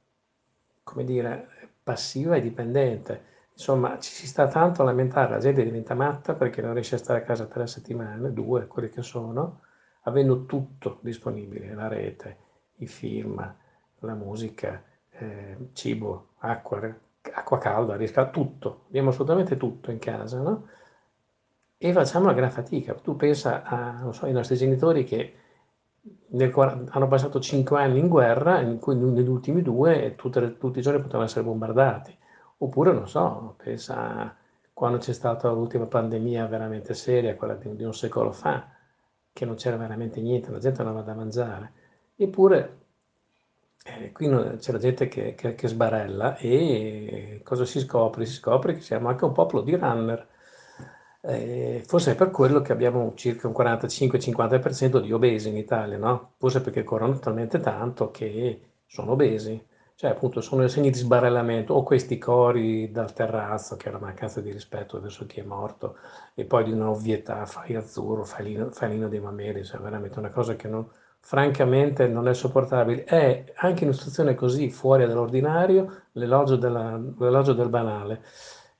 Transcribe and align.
come 0.82 1.04
dire, 1.04 1.48
passiva 1.82 2.36
e 2.36 2.40
dipendente. 2.40 3.28
Insomma, 3.52 3.98
ci 3.98 4.10
si 4.10 4.26
sta 4.26 4.48
tanto 4.48 4.82
a 4.82 4.84
lamentare, 4.86 5.32
la 5.32 5.38
gente 5.38 5.62
diventa 5.62 5.94
matta 5.94 6.34
perché 6.34 6.62
non 6.62 6.72
riesce 6.72 6.94
a 6.94 6.98
stare 6.98 7.20
a 7.20 7.22
casa 7.22 7.44
tre 7.46 7.66
settimane, 7.66 8.32
due, 8.32 8.66
quelle 8.66 8.88
che 8.88 9.02
sono, 9.02 9.60
avendo 10.04 10.46
tutto 10.46 10.98
disponibile, 11.02 11.74
la 11.74 11.86
rete, 11.86 12.36
i 12.80 12.86
film, 12.86 13.54
la 14.00 14.14
musica, 14.14 14.82
eh, 15.10 15.56
cibo, 15.72 16.28
acqua, 16.38 16.80
acqua 17.34 17.58
calda, 17.58 17.96
risca, 17.96 18.28
tutto, 18.30 18.84
abbiamo 18.88 19.10
assolutamente 19.10 19.56
tutto 19.56 19.90
in 19.90 19.98
casa, 19.98 20.40
no? 20.40 20.66
E 21.82 21.92
facciamo 21.92 22.26
una 22.26 22.34
gran 22.34 22.50
fatica. 22.50 22.92
Tu 22.94 23.16
pensa 23.16 23.62
a, 23.62 24.12
so, 24.12 24.26
ai 24.26 24.32
nostri 24.32 24.56
genitori 24.56 25.04
che 25.04 25.34
nel, 26.28 26.52
hanno 26.90 27.08
passato 27.08 27.40
cinque 27.40 27.80
anni 27.80 27.98
in 27.98 28.08
guerra, 28.08 28.60
in 28.60 28.78
cui 28.78 28.96
negli 28.96 29.28
ultimi 29.28 29.62
due 29.62 30.14
tutte, 30.16 30.58
tutti 30.58 30.78
i 30.78 30.82
giorni 30.82 31.00
potevano 31.00 31.24
essere 31.24 31.44
bombardati. 31.44 32.16
Oppure, 32.58 32.92
non 32.92 33.08
so, 33.08 33.54
pensa 33.56 33.96
a 33.96 34.34
quando 34.72 34.98
c'è 34.98 35.12
stata 35.12 35.50
l'ultima 35.50 35.86
pandemia 35.86 36.46
veramente 36.46 36.94
seria, 36.94 37.34
quella 37.34 37.54
di, 37.54 37.74
di 37.76 37.84
un 37.84 37.94
secolo 37.94 38.32
fa, 38.32 38.68
che 39.32 39.44
non 39.44 39.54
c'era 39.56 39.76
veramente 39.76 40.20
niente, 40.20 40.50
la 40.50 40.58
gente 40.58 40.82
non 40.82 40.92
aveva 40.92 41.06
da 41.06 41.14
mangiare. 41.14 41.72
Eppure 42.22 42.78
eh, 43.82 44.12
qui 44.12 44.28
c'è 44.58 44.72
la 44.72 44.78
gente 44.78 45.08
che, 45.08 45.34
che, 45.34 45.54
che, 45.54 45.68
sbarella 45.68 46.36
e 46.36 47.40
cosa 47.42 47.64
si 47.64 47.80
scopre? 47.80 48.26
Si 48.26 48.34
scopre 48.34 48.74
che 48.74 48.82
siamo 48.82 49.08
anche 49.08 49.24
un 49.24 49.32
popolo 49.32 49.62
di 49.62 49.74
runner. 49.74 50.28
Eh, 51.22 51.82
forse 51.86 52.12
è 52.12 52.14
per 52.16 52.30
quello 52.30 52.60
che 52.60 52.72
abbiamo 52.72 53.14
circa 53.14 53.46
un 53.48 53.54
45-50% 53.56 55.00
di 55.00 55.12
obesi 55.12 55.48
in 55.48 55.56
Italia, 55.56 55.96
no? 55.96 56.32
Forse 56.36 56.60
perché 56.60 56.84
corrono 56.84 57.18
talmente 57.18 57.58
tanto 57.58 58.10
che 58.10 58.60
sono 58.86 59.12
obesi. 59.12 59.66
Cioè, 59.94 60.10
appunto, 60.10 60.42
sono 60.42 60.66
segni 60.68 60.90
di 60.90 60.98
sbarellamento 60.98 61.72
o 61.74 61.82
questi 61.82 62.18
cori 62.18 62.90
dal 62.90 63.12
terrazzo, 63.14 63.76
che 63.76 63.88
è 63.88 63.92
la 63.92 63.98
mancanza 63.98 64.40
di 64.42 64.50
rispetto 64.50 65.00
verso 65.00 65.26
chi 65.26 65.40
è 65.40 65.42
morto, 65.42 65.96
e 66.34 66.44
poi 66.44 66.64
di 66.64 66.72
un'ovvietà, 66.72 67.46
fai 67.46 67.76
azzurro, 67.76 68.24
fai 68.24 68.44
lino, 68.44 68.70
fai 68.70 68.90
lino 68.90 69.08
dei 69.08 69.20
mameli, 69.20 69.64
cioè 69.64 69.80
veramente 69.80 70.18
una 70.18 70.30
cosa 70.30 70.56
che 70.56 70.68
non, 70.68 70.86
francamente 71.20 72.08
non 72.08 72.28
è 72.28 72.34
sopportabile. 72.34 73.04
È 73.04 73.52
anche 73.56 73.82
in 73.84 73.90
una 73.90 73.96
situazione 73.96 74.34
così 74.34 74.70
fuori 74.70 75.06
dall'ordinario 75.06 76.02
l'elogio, 76.12 76.56
del 76.56 77.68
banale. 77.68 78.22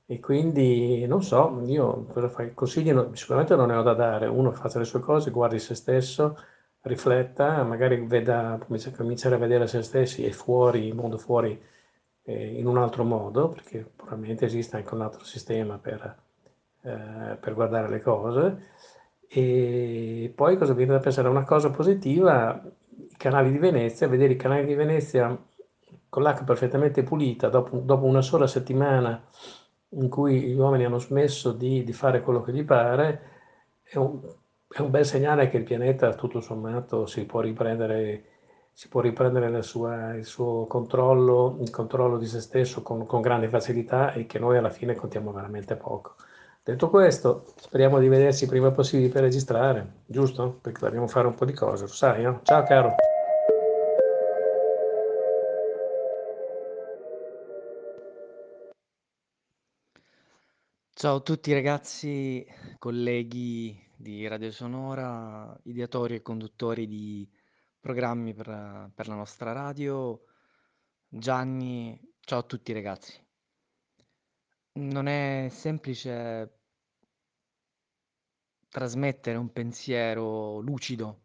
E 0.05 0.19
quindi 0.19 1.05
non 1.07 1.23
so, 1.23 1.61
io? 1.65 2.07
Consigli 2.53 2.93
sicuramente 3.13 3.55
non 3.55 3.67
ne 3.69 3.75
ho 3.75 3.81
da 3.81 3.93
dare. 3.93 4.27
Uno 4.27 4.51
faccia 4.51 4.79
le 4.79 4.85
sue 4.85 4.99
cose, 4.99 5.31
guardi 5.31 5.59
se 5.59 5.75
stesso, 5.75 6.37
rifletta, 6.81 7.63
magari 7.63 8.05
veda, 8.05 8.59
cominciare 8.95 9.35
a 9.35 9.37
vedere 9.37 9.67
se 9.67 9.81
stessi 9.81 10.25
e 10.25 10.33
fuori, 10.33 10.87
il 10.87 10.95
mondo 10.95 11.17
fuori 11.17 11.59
eh, 12.23 12.57
in 12.57 12.67
un 12.67 12.77
altro 12.77 13.03
modo, 13.05 13.49
perché 13.49 13.89
probabilmente 13.95 14.45
esiste 14.45 14.75
anche 14.75 14.93
un 14.93 15.01
altro 15.01 15.23
sistema 15.23 15.77
per, 15.77 16.15
eh, 16.81 17.37
per 17.39 17.53
guardare 17.53 17.89
le 17.89 18.01
cose 18.01 18.69
e 19.33 20.29
poi 20.35 20.57
cosa 20.57 20.73
viene 20.73 20.91
da 20.91 20.99
pensare? 20.99 21.29
Una 21.29 21.45
cosa 21.45 21.69
positiva, 21.69 22.61
i 22.97 23.15
canali 23.15 23.49
di 23.49 23.59
Venezia, 23.59 24.09
vedere 24.09 24.33
i 24.33 24.35
canali 24.35 24.65
di 24.65 24.73
Venezia 24.73 25.37
con 26.09 26.21
l'acqua 26.23 26.43
perfettamente 26.43 27.03
pulita 27.03 27.47
dopo, 27.47 27.77
dopo 27.77 28.05
una 28.05 28.21
sola 28.21 28.45
settimana 28.45 29.23
in 29.91 30.09
cui 30.09 30.41
gli 30.41 30.57
uomini 30.57 30.83
hanno 30.83 30.99
smesso 30.99 31.53
di, 31.53 31.85
di 31.85 31.93
fare 31.93 32.21
quello 32.21 32.41
che 32.41 32.51
gli 32.51 32.65
pare, 32.65 33.21
è 33.83 33.95
un, 33.95 34.19
è 34.67 34.81
un, 34.81 34.89
bel 34.89 35.05
segnale 35.05 35.47
che 35.47 35.57
il 35.57 35.63
pianeta 35.63 36.13
tutto 36.13 36.41
sommato 36.41 37.05
si 37.05 37.23
può 37.23 37.39
riprendere, 37.39 38.25
si 38.73 38.89
può 38.89 38.99
riprendere 38.99 39.61
sua, 39.61 40.13
il 40.13 40.25
suo 40.25 40.65
controllo, 40.65 41.57
il 41.61 41.69
controllo 41.69 42.17
di 42.17 42.25
se 42.25 42.41
stesso 42.41 42.81
con, 42.81 43.05
con 43.05 43.21
grande 43.21 43.47
facilità 43.47 44.11
e 44.11 44.25
che 44.25 44.39
noi 44.39 44.57
alla 44.57 44.69
fine 44.69 44.93
contiamo 44.95 45.31
veramente 45.31 45.77
poco. 45.77 46.15
Detto 46.63 46.91
questo, 46.91 47.55
speriamo 47.55 47.97
di 47.97 48.07
vederci 48.07 48.45
prima 48.45 48.69
possibile 48.69 49.09
per 49.09 49.23
registrare, 49.23 50.03
giusto? 50.05 50.59
Perché 50.61 50.81
dobbiamo 50.81 51.07
fare 51.07 51.25
un 51.25 51.33
po' 51.33 51.45
di 51.45 51.53
cose, 51.53 51.85
lo 51.85 51.89
sai, 51.89 52.21
no? 52.21 52.41
Ciao 52.43 52.63
caro! 52.63 52.95
Ciao 60.93 61.15
a 61.15 61.21
tutti 61.21 61.51
ragazzi, 61.51 62.45
colleghi 62.77 63.75
di 63.95 64.27
Radio 64.27 64.51
Sonora, 64.51 65.59
ideatori 65.63 66.13
e 66.13 66.21
conduttori 66.21 66.85
di 66.85 67.27
programmi 67.79 68.35
per, 68.35 68.91
per 68.93 69.07
la 69.07 69.15
nostra 69.15 69.51
radio. 69.51 70.25
Gianni, 71.07 71.99
ciao 72.19 72.39
a 72.39 72.43
tutti 72.43 72.71
ragazzi. 72.71 73.20
Non 74.73 75.07
è 75.07 75.47
semplice 75.49 76.59
trasmettere 78.69 79.37
un 79.37 79.51
pensiero 79.51 80.59
lucido, 80.59 81.23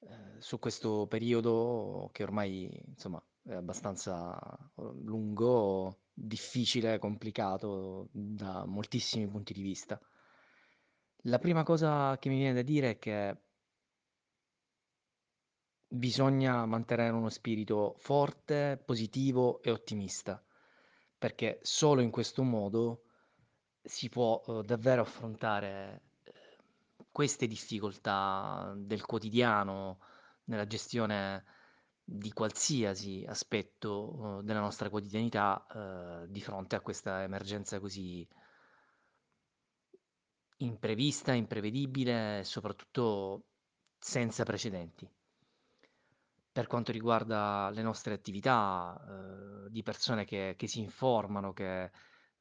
ehm, 0.00 0.38
su 0.40 0.58
questo 0.58 1.06
periodo 1.06 2.10
che 2.12 2.24
ormai, 2.24 2.68
insomma, 2.88 3.22
è 3.42 3.52
abbastanza, 3.54 4.36
uhm, 4.74 5.04
lungo, 5.04 6.00
difficile, 6.12 6.98
complicato 6.98 8.08
da 8.12 8.64
moltissimi 8.66 9.28
punti 9.28 9.52
di 9.52 9.62
vista. 9.62 10.00
La 11.24 11.38
prima 11.38 11.62
cosa 11.62 12.18
che 12.18 12.28
mi 12.28 12.38
viene 12.38 12.54
da 12.54 12.62
dire 12.62 12.90
è 12.90 12.98
che 12.98 13.36
bisogna 15.86 16.66
mantenere 16.66 17.12
uno 17.12 17.28
spirito 17.28 17.94
forte, 17.98 18.82
positivo 18.84 19.62
e 19.62 19.70
ottimista 19.70 20.42
perché 21.20 21.58
solo 21.62 22.00
in 22.00 22.10
questo 22.10 22.42
modo 22.42 23.02
si 23.82 24.08
può, 24.08 24.42
uhm, 24.46 24.62
davvero 24.64 25.02
affrontare, 25.02 26.02
ehm, 26.24 27.06
queste 27.12 27.46
difficoltà 27.46 28.72
del 28.76 29.04
quotidiano, 29.06 30.00
nella 30.44 30.66
gestione 30.66 31.44
di 32.04 32.32
qualsiasi 32.32 33.24
aspetto, 33.28 34.14
uhm, 34.18 34.42
della 34.42 34.60
nostra 34.60 34.88
quotidianità, 34.90 35.66
uhm, 35.74 36.24
di 36.26 36.40
fronte 36.40 36.76
a 36.76 36.80
questa 36.80 37.22
emergenza 37.22 37.78
così 37.80 38.26
imprevista, 40.58 41.32
imprevedibile 41.32 42.38
e 42.40 42.44
soprattutto 42.44 43.44
senza 43.98 44.44
precedenti. 44.44 45.10
Per 46.56 46.66
quanto 46.66 46.90
riguarda 46.90 47.70
le 47.70 47.80
nostre 47.82 48.12
attività, 48.12 49.00
uhm, 49.06 49.68
di 49.68 49.82
persone 49.84 50.24
che 50.24 50.54
che 50.56 50.66
si 50.66 50.80
informano, 50.80 51.52
che, 51.52 51.92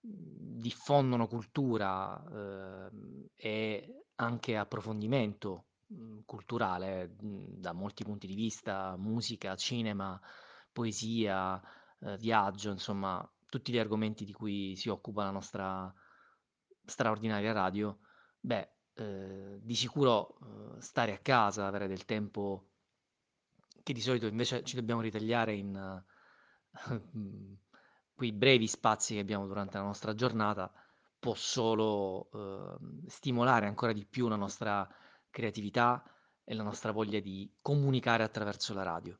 mhmm, 0.02 0.58
diffondono 0.60 1.28
cultura, 1.28 2.20
uhm, 2.28 3.28
e 3.36 4.06
anche 4.16 4.58
approfondimento, 4.58 5.68
mhmm, 5.90 6.22
culturale, 6.26 7.16
mhmm, 7.22 7.60
da 7.60 7.72
molti 7.74 8.04
punti 8.04 8.26
di 8.26 8.34
vista, 8.34 8.96
musica, 8.98 9.56
cinema, 9.56 10.20
poesia, 10.72 11.62
uhm, 12.00 12.18
viaggio, 12.18 12.72
insomma 12.72 13.24
tutti 13.46 13.72
gli 13.72 13.78
argomenti 13.78 14.26
di 14.26 14.34
cui 14.34 14.76
si 14.76 14.90
occupa 14.90 15.24
la 15.24 15.32
nostra 15.32 15.94
straordinaria 16.84 17.52
radio, 17.54 18.00
beh, 18.40 18.74
uhm, 18.96 19.58
di 19.62 19.76
sicuro, 19.76 20.36
uhm, 20.42 20.80
stare 20.80 21.14
a 21.14 21.20
casa, 21.20 21.68
avere 21.68 21.88
del 21.88 22.06
tempo 22.06 22.69
che 23.90 23.94
di 23.96 24.02
solito 24.02 24.28
invece 24.28 24.64
ci 24.64 24.76
dobbiamo 24.76 25.02
ritagliare 25.02 25.56
in 25.56 25.72
mhmm, 27.12 27.58
quei 28.14 28.32
brevi 28.32 28.68
spazi 28.68 29.16
che 29.16 29.20
abbiamo 29.20 29.48
durante 29.48 29.78
la 29.78 29.84
nostra 29.84 30.14
giornata, 30.14 30.72
può 31.18 31.34
solo, 31.34 32.30
uhm, 32.32 33.08
stimolare 33.08 33.66
ancora 33.66 33.92
di 33.92 34.06
più 34.06 34.28
la 34.28 34.36
nostra 34.36 34.88
creatività 35.32 36.04
e 36.44 36.54
la 36.54 36.62
nostra 36.62 36.92
voglia 36.92 37.20
di 37.20 37.52
comunicare 37.62 38.22
attraverso 38.22 38.76
la 38.76 38.84
radio. 38.84 39.20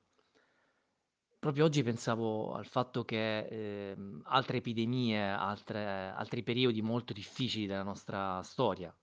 Proprio 1.40 1.66
oggi 1.66 1.82
pensavo 1.82 2.54
al 2.54 2.68
fatto 2.68 3.04
che, 3.04 3.48
ehm, 3.48 4.22
altre 4.26 4.58
epidemie, 4.58 5.30
altre 5.32 6.12
altri 6.16 6.44
periodi 6.44 6.82
molto 6.84 7.12
difficili 7.14 7.66
della 7.66 7.82
nostra 7.82 8.44
storia, 8.44 8.96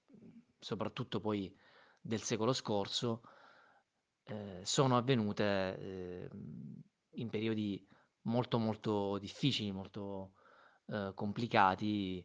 soprattutto 0.61 1.19
poi 1.19 1.53
del 2.01 2.23
secolo 2.23 2.53
scorso, 2.53 3.23
ehm, 4.26 4.62
sono 4.62 4.96
avvenute, 4.96 5.78
ehm, 5.78 6.82
in 7.19 7.31
periodi 7.31 7.87
molto, 8.23 8.58
molto 8.58 9.19
difficili, 9.19 9.73
molto, 9.73 10.32
uhm, 10.87 11.14
complicati. 11.14 12.25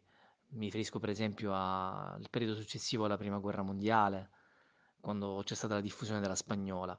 Mi 0.54 0.66
riferisco 0.66 0.98
per 0.98 1.08
esempio 1.08 1.54
al 1.54 2.28
periodo 2.30 2.54
successivo 2.54 3.04
alla 3.06 3.16
prima 3.16 3.38
guerra 3.38 3.62
mondiale, 3.62 4.30
quando 5.00 5.40
c'è 5.44 5.54
stata 5.54 5.74
la 5.74 5.80
diffusione 5.80 6.20
della 6.20 6.34
spagnola. 6.34 6.98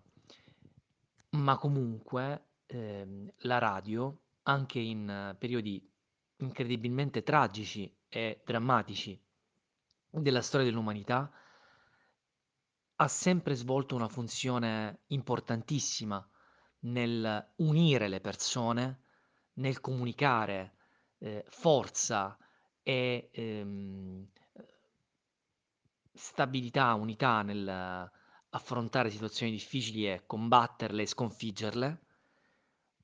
Ma 1.31 1.57
comunque, 1.57 2.45
ehm, 2.67 3.31
la 3.39 3.57
radio, 3.59 4.19
anche 4.43 4.79
in 4.79 5.35
periodi 5.37 5.87
incredibilmente 6.37 7.23
tragici 7.23 7.91
e 8.09 8.41
drammatici 8.43 9.19
della 10.09 10.41
storia 10.41 10.65
dell'umanità 10.67 11.31
ha 12.95 13.07
sempre 13.07 13.55
svolto 13.55 13.95
una 13.95 14.07
funzione 14.07 15.01
importantissima 15.07 16.25
nel 16.81 17.53
unire 17.57 18.07
le 18.07 18.19
persone, 18.19 19.01
nel 19.53 19.79
comunicare, 19.79 20.75
ehm, 21.19 21.41
forza 21.47 22.37
e, 22.81 23.29
ehm, 23.31 24.27
stabilità, 26.13 26.93
unità 26.93 27.41
nell'affrontare 27.41 29.09
situazioni 29.09 29.51
difficili 29.51 30.07
e 30.07 30.25
combatterle 30.25 31.01
e 31.01 31.07
sconfiggerle. 31.07 32.05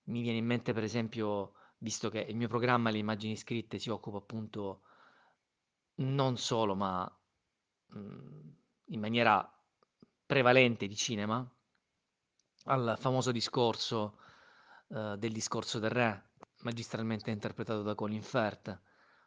Mi 0.06 0.22
viene 0.22 0.38
in 0.38 0.46
mente 0.46 0.74
per 0.74 0.84
esempio, 0.84 1.54
visto 1.80 2.10
che 2.10 2.20
il 2.20 2.36
mio 2.36 2.48
programma 2.48 2.90
Le 2.90 2.98
Immagini 2.98 3.36
Scritte 3.36 3.80
si 3.80 3.90
occupa 3.90 4.18
appunto 4.18 4.82
non 5.96 6.38
solo, 6.38 6.76
ma, 6.76 7.20
mhmm, 7.88 8.56
in 8.86 9.00
maniera 9.00 9.59
prevalente 10.30 10.86
di 10.86 10.96
cinema, 10.96 11.44
al 12.66 12.96
famoso 13.00 13.31
discorso, 13.31 14.18
uhm, 14.90 15.16
del 15.16 15.31
Discorso 15.31 15.80
del 15.80 15.90
re, 15.92 16.31
magistralmente 16.62 17.31
interpretato 17.31 17.81
da 17.81 17.96
Colin 17.96 18.22
Firth, 18.22 18.81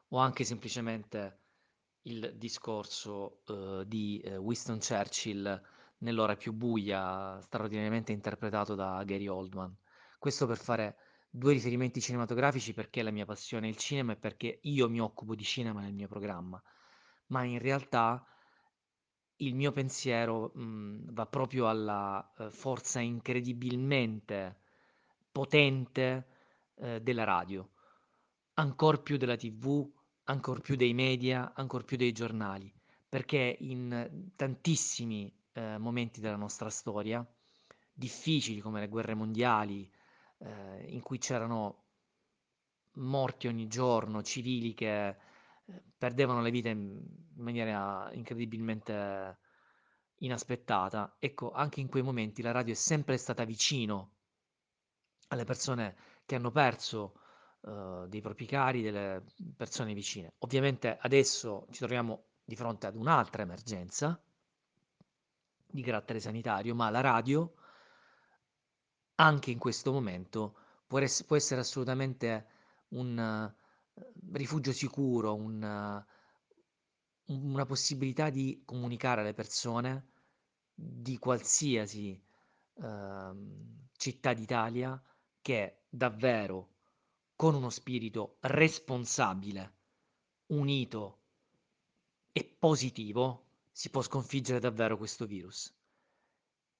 o 0.08 0.18
anche 0.18 0.44
semplicemente 0.44 1.40
il 2.02 2.34
discorso, 2.36 3.42
uhm, 3.46 3.82
di, 3.84 4.20
ehm, 4.24 4.36
Winston 4.36 4.78
Churchill 4.78 5.60
nell'ora 5.98 6.36
più 6.36 6.52
buia, 6.52 7.40
straordinariamente 7.40 8.12
interpretato 8.12 8.74
da 8.74 9.02
Gary 9.04 9.26
Oldman. 9.28 9.76
Questo 10.18 10.46
per 10.46 10.58
fare 10.58 10.96
2 11.30 11.52
riferimenti 11.52 12.00
cinematografici 12.00 12.74
perché 12.74 13.02
la 13.02 13.10
mia 13.10 13.24
passione 13.24 13.66
è 13.66 13.70
il 13.70 13.76
cinema 13.76 14.12
e 14.12 14.16
perché 14.16 14.58
io 14.62 14.88
mi 14.88 15.00
occupo 15.00 15.34
di 15.34 15.44
cinema 15.44 15.80
nel 15.80 15.94
mio 15.94 16.08
programma. 16.08 16.62
Ma 17.28 17.44
in 17.44 17.58
realtà 17.58 18.24
il 19.44 19.54
mio 19.54 19.72
pensiero, 19.72 20.52
mhmm, 20.54 21.12
va 21.12 21.26
proprio 21.26 21.68
alla, 21.68 22.32
uhm, 22.38 22.50
forza 22.50 23.00
incredibilmente 23.00 24.56
potente, 25.32 26.26
ehm, 26.76 26.98
della 26.98 27.24
radio. 27.24 27.68
Ancor 28.54 29.02
più 29.02 29.16
della 29.16 29.36
TV, 29.36 29.90
ancor 30.24 30.60
più 30.60 30.76
dei 30.76 30.94
media, 30.94 31.52
ancor 31.54 31.84
più 31.84 31.96
dei 31.96 32.12
giornali, 32.12 32.72
perché 33.08 33.56
in 33.60 34.30
tantissimi, 34.36 35.32
ehm, 35.52 35.80
momenti 35.82 36.20
della 36.20 36.36
nostra 36.36 36.70
storia, 36.70 37.26
difficili 37.92 38.60
come 38.60 38.80
le 38.80 38.88
guerre 38.88 39.14
mondiali, 39.14 39.90
ehm, 40.38 40.84
in 40.88 41.00
cui 41.02 41.18
c'erano 41.18 41.84
morti 42.94 43.46
ogni 43.46 43.66
giorno, 43.68 44.22
civili 44.22 44.74
che, 44.74 45.08
ehm, 45.08 45.16
perdevano 45.96 46.42
le 46.42 46.50
vite 46.50 46.74
in 47.42 47.44
maniera 47.44 48.08
incredibilmente 48.12 49.38
inaspettata, 50.18 51.16
ecco, 51.18 51.50
anche 51.50 51.80
in 51.80 51.88
quei 51.88 52.02
momenti 52.02 52.40
la 52.42 52.52
radio 52.52 52.72
è 52.72 52.76
sempre 52.76 53.16
stata 53.16 53.44
vicino 53.44 54.12
alle 55.28 55.44
persone 55.44 55.96
che 56.24 56.36
hanno 56.36 56.50
perso, 56.50 57.14
uhm, 57.62 58.06
dei 58.06 58.20
propri 58.20 58.46
cari, 58.46 58.82
delle 58.82 59.24
persone 59.56 59.94
vicine. 59.94 60.34
Ovviamente 60.38 60.96
adesso 61.00 61.66
ci 61.70 61.78
troviamo 61.78 62.26
di 62.44 62.54
fronte 62.54 62.86
ad 62.86 62.96
un'altra 62.96 63.42
emergenza 63.42 64.22
di 65.66 65.82
carattere 65.82 66.20
sanitario, 66.20 66.74
ma 66.74 66.90
la 66.90 67.00
radio 67.00 67.54
anche 69.16 69.50
in 69.50 69.58
questo 69.58 69.92
momento 69.92 70.56
può 70.86 70.98
ess 70.98 71.24
può 71.24 71.36
essere 71.36 71.60
assolutamente 71.60 72.46
un, 72.88 73.16
uhm, 73.16 74.32
rifugio 74.32 74.72
sicuro, 74.72 75.34
un 75.34 76.04
una 77.26 77.64
possibilità 77.66 78.30
di 78.30 78.62
comunicare 78.64 79.20
alle 79.20 79.34
persone 79.34 80.10
di 80.74 81.18
qualsiasi, 81.18 82.20
uhm, 82.74 83.88
città 83.96 84.32
d'Italia 84.32 85.00
che 85.40 85.84
davvero 85.88 86.70
con 87.36 87.54
uno 87.54 87.70
spirito 87.70 88.38
responsabile, 88.42 89.78
unito 90.46 91.18
e 92.34 92.44
positivo 92.58 93.52
si 93.70 93.90
può 93.90 94.00
sconfiggere 94.00 94.58
davvero 94.58 94.96
questo 94.96 95.26
virus. 95.26 95.74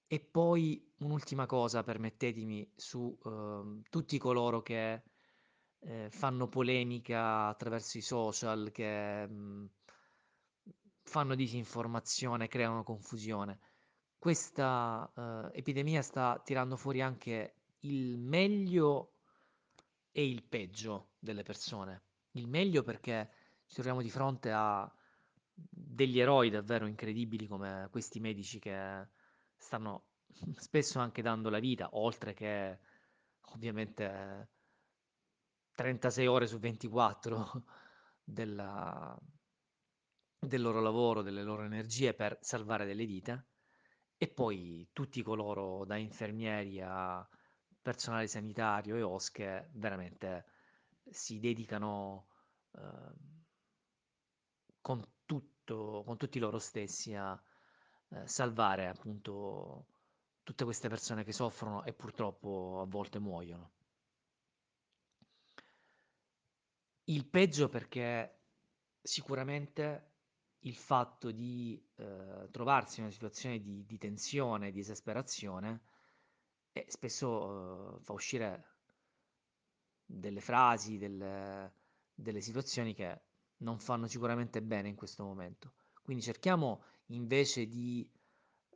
E 0.07 0.21
poi 0.21 0.93
un'ultima 0.99 1.47
cosa, 1.47 1.83
permettetemi, 1.83 2.71
su, 2.77 3.17
uhm, 3.23 3.81
tutti 3.89 4.19
coloro 4.19 4.61
che, 4.63 5.03
ehm, 5.81 6.11
fanno 6.11 6.49
polemica 6.49 7.47
attraverso 7.49 7.97
i 7.99 8.03
social, 8.03 8.71
che, 8.73 9.27
mhmm, 9.27 9.71
fanno 11.03 11.35
disinformazione, 11.35 12.49
creano 12.49 12.83
confusione. 12.83 13.59
Questa, 14.19 15.11
uhm, 15.15 15.51
epidemia 15.53 16.03
sta 16.03 16.41
tirando 16.45 16.77
fuori 16.77 17.01
anche 17.03 17.57
il 17.81 18.19
meglio 18.19 19.15
e 20.13 20.27
il 20.27 20.43
peggio 20.45 21.11
delle 21.19 21.43
persone. 21.43 22.03
Il 22.33 22.49
meglio 22.49 22.83
perché 22.83 23.31
ci 23.67 23.75
troviamo 23.75 24.03
di 24.03 24.11
fronte 24.11 24.51
a 24.53 24.91
degli 25.55 26.19
eroi 26.19 26.51
davvero 26.51 26.87
incredibili 26.87 27.47
come 27.47 27.89
questi 27.91 28.21
medici 28.21 28.59
che 28.59 29.09
stanno 29.57 30.05
spesso 30.57 30.99
anche 30.99 31.23
dando 31.23 31.51
la 31.51 31.59
vita, 31.59 31.91
oltre 31.93 32.35
che 32.35 32.79
ovviamente 33.55 34.49
36 35.75 36.27
ore 36.27 36.47
su 36.47 36.59
24 36.59 37.65
della 38.25 39.19
del 40.45 40.61
loro 40.61 40.81
lavoro, 40.81 41.23
delle 41.23 41.43
loro 41.45 41.63
energie 41.63 42.15
per 42.15 42.39
salvare 42.41 42.85
delle 42.85 43.07
vite. 43.07 43.47
E 44.17 44.29
poi 44.29 44.89
tutti 44.93 45.23
coloro, 45.23 45.85
da 45.85 45.97
infermieri 45.97 46.81
a 46.81 47.27
personale 47.81 48.27
sanitario 48.27 48.97
e 48.97 49.03
OSCE, 49.03 49.33
che 49.33 49.69
veramente 49.75 50.45
si 51.05 51.39
dedicano, 51.39 52.27
uhm 52.73 53.41
con 54.83 55.01
tutto 55.25 56.03
con 56.05 56.17
tutti 56.19 56.39
loro 56.39 56.59
stessi 56.59 57.15
a, 57.15 57.41
ehm, 58.11 58.25
salvare 58.25 58.89
appunto 58.89 59.87
tutte 60.43 60.65
queste 60.65 60.89
persone 60.89 61.25
che 61.25 61.33
soffrono 61.33 61.85
e 61.85 61.93
purtroppo 61.95 62.81
a 62.81 62.87
volte 62.87 63.19
muoiono. 63.21 63.71
Il 67.05 67.27
peggio 67.27 67.69
perché 67.69 68.43
sicuramente 69.03 70.12
il 70.65 70.77
fatto 70.77 71.31
di 71.31 71.83
eh, 71.97 72.49
trovarsi 72.51 72.99
in 72.99 73.07
una 73.07 73.15
situazione 73.15 73.61
di, 73.61 73.85
di 73.85 73.99
tensione, 73.99 74.71
di 74.71 74.81
esasperazione, 74.81 75.83
e 76.73 76.87
spesso 76.89 77.97
eh, 77.97 78.03
fa 78.03 78.13
uscire 78.13 78.67
delle 80.05 80.41
frasi, 80.41 80.99
delle, 80.99 81.73
delle 82.15 82.41
situazioni 82.41 82.95
che 82.95 83.21
non 83.59 83.79
fanno 83.79 84.07
sicuramente 84.07 84.63
bene 84.63 84.89
in 84.89 84.95
questo 84.95 85.25
momento. 85.25 85.73
Quindi 86.03 86.23
cerchiamo 86.23 86.85
invece 87.07 87.69
di 87.69 88.09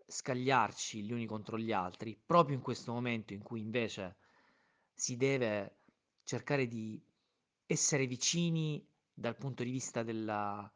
scagliarci 0.08 1.02
gli 1.02 1.12
uni 1.12 1.26
contro 1.26 1.58
gli 1.58 1.72
altri, 1.72 2.16
proprio 2.24 2.56
in 2.56 2.62
questo 2.62 2.92
momento 2.92 3.32
in 3.32 3.42
cui 3.42 3.60
invece 3.60 4.16
si 4.92 5.16
deve 5.16 5.80
cercare 6.22 6.66
di 6.66 7.00
essere 7.66 8.06
vicini 8.06 8.86
dal 9.12 9.36
punto 9.36 9.64
di 9.64 9.70
vista 9.70 10.02
della, 10.02 10.70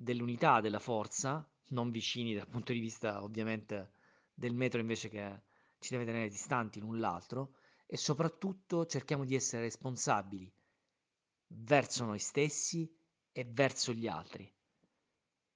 dell'unità, 0.00 0.60
della 0.60 0.78
forza, 0.78 1.44
non 1.70 1.90
vicini 1.90 2.32
dal 2.34 2.46
punto 2.46 2.72
di 2.72 2.78
vista 2.78 3.22
ovviamente 3.22 3.90
del 4.32 4.54
metro 4.54 4.80
invece 4.80 5.08
che 5.08 5.42
ci 5.80 5.90
deve 5.90 6.04
tenere 6.04 6.28
distanti 6.28 6.78
l'un 6.78 7.00
l'altro 7.00 7.56
e 7.84 7.96
soprattutto 7.96 8.86
cerchiamo 8.86 9.24
di 9.24 9.34
essere 9.34 9.62
responsabili 9.62 10.50
verso 11.48 12.04
noi 12.04 12.20
stessi 12.20 12.88
e 13.32 13.44
verso 13.44 13.92
gli 13.92 14.06
altri. 14.06 14.50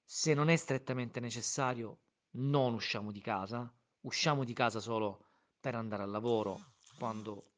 Se 0.04 0.34
non 0.34 0.48
è 0.48 0.56
strettamente 0.56 1.20
necessario, 1.20 2.00
non 2.32 2.74
usciamo 2.74 3.12
di 3.12 3.20
casa, 3.20 3.72
usciamo 4.00 4.44
di 4.44 4.52
casa 4.52 4.80
solo 4.80 5.26
per 5.60 5.76
andare 5.76 6.02
al 6.02 6.10
lavoro 6.10 6.72
quando 6.98 7.52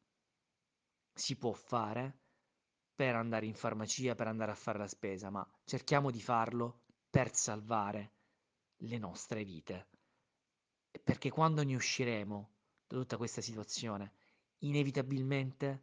si 1.14 1.36
può 1.36 1.52
fare, 1.52 2.23
per 2.94 3.16
andare 3.16 3.46
in 3.46 3.54
farmacia, 3.54 4.14
per 4.14 4.28
andare 4.28 4.52
a 4.52 4.56
fare 4.56 4.78
la 4.78 4.86
spesa, 4.86 5.30
ma 5.30 5.46
cerchiamo 5.64 6.10
di 6.10 6.20
farlo 6.20 6.82
per 7.10 7.34
salvare 7.34 8.12
le 8.78 8.98
nostre 8.98 9.44
vite. 9.44 9.88
Perché 11.02 11.30
quando 11.30 11.62
ne 11.62 11.74
usciremo 11.74 12.50
da 12.86 12.96
tutta 12.96 13.16
questa 13.16 13.40
situazione, 13.40 14.12
inevitabilmente 14.58 15.80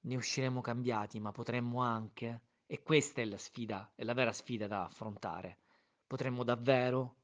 ne 0.00 0.16
usciremo 0.16 0.60
cambiati, 0.60 1.20
ma 1.20 1.32
potremmo 1.32 1.82
anche, 1.82 2.40
e 2.66 2.82
questa 2.82 3.20
è 3.20 3.24
la 3.24 3.38
sfida, 3.38 3.92
è 3.94 4.04
la 4.04 4.14
vera 4.14 4.32
sfida 4.32 4.66
da 4.66 4.84
affrontare, 4.84 5.58
potremmo 6.06 6.42
davvero 6.42 7.16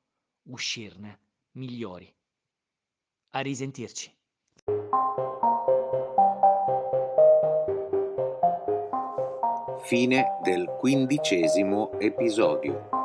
uscirne 0.45 1.21
migliori. 1.53 2.13
A 3.31 3.41
risentirci. 3.41 4.15
Fine 9.85 10.25
del 10.45 10.69
quindicesimo 10.81 11.91
episodio. 11.99 13.02